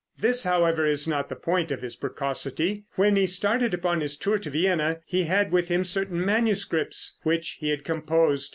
This, 0.17 0.45
however, 0.45 0.83
is 0.83 1.07
not 1.07 1.29
the 1.29 1.35
point 1.35 1.71
of 1.71 1.83
his 1.83 1.95
precocity. 1.95 2.85
When 2.95 3.15
he 3.15 3.27
started 3.27 3.71
upon 3.75 4.01
his 4.01 4.17
tour 4.17 4.39
to 4.39 4.49
Vienna, 4.49 5.01
he 5.05 5.25
had 5.25 5.51
with 5.51 5.67
him 5.67 5.83
certain 5.83 6.25
manuscripts, 6.25 7.19
which 7.21 7.57
he 7.59 7.69
had 7.69 7.83
composed. 7.85 8.49